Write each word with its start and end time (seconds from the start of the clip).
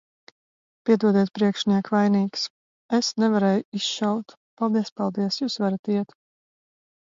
-Piedodiet, 0.89 1.29
priekšniek, 1.39 1.91
vainīgs. 1.97 2.47
Es 3.01 3.11
nevarēju 3.27 3.65
izšaut. 3.83 4.37
-Paldies, 4.49 4.93
paldies. 4.99 5.41
Jūs 5.45 5.63
varat 5.67 5.95
iet. 6.01 6.21